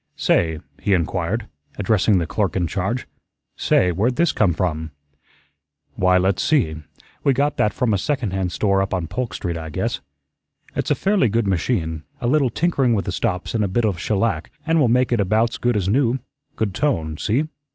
"Say," 0.15 0.57
he 0.81 0.95
inquired, 0.95 1.45
addressing 1.77 2.17
the 2.17 2.25
clerk 2.25 2.55
in 2.55 2.65
charge, 2.65 3.05
"say, 3.55 3.91
where'd 3.91 4.15
this 4.15 4.31
come 4.31 4.51
from?" 4.51 4.89
"Why, 5.93 6.17
let's 6.17 6.41
see. 6.41 6.77
We 7.23 7.33
got 7.33 7.57
that 7.57 7.71
from 7.71 7.93
a 7.93 7.99
second 7.99 8.33
hand 8.33 8.51
store 8.51 8.81
up 8.81 8.95
on 8.95 9.05
Polk 9.05 9.35
Street, 9.35 9.59
I 9.59 9.69
guess. 9.69 10.01
It's 10.75 10.89
a 10.89 10.95
fairly 10.95 11.29
good 11.29 11.45
machine; 11.45 12.01
a 12.19 12.25
little 12.25 12.49
tinkering 12.49 12.95
with 12.95 13.05
the 13.05 13.11
stops 13.11 13.53
and 13.53 13.63
a 13.63 13.67
bit 13.67 13.85
of 13.85 13.99
shellac, 13.99 14.49
and 14.65 14.79
we'll 14.79 14.87
make 14.87 15.11
it 15.11 15.19
about's 15.19 15.59
good 15.59 15.77
as 15.77 15.87
new. 15.87 16.17
Good 16.55 16.73
tone. 16.73 17.17
See." 17.19 17.43